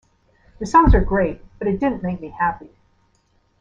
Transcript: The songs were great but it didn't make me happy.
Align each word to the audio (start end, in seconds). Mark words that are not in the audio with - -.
The 0.57 0.65
songs 0.65 0.95
were 0.95 1.01
great 1.03 1.41
but 1.59 1.67
it 1.67 1.79
didn't 1.79 2.01
make 2.01 2.19
me 2.21 2.29
happy. 2.29 2.71